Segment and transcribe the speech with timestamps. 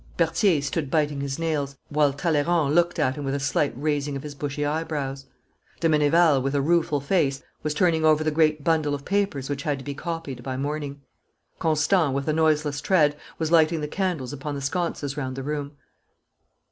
[0.17, 4.23] Berthier stood biting his nails, while Talleyrand looked at him with a slight raising of
[4.23, 5.27] his bushy eyebrows.
[5.79, 9.61] De Meneval with a rueful face was turning over the great bundle of papers which
[9.61, 11.01] had to be copied by morning.
[11.59, 15.73] Constant, with a noiseless tread, was lighting the candles upon the sconces round the room.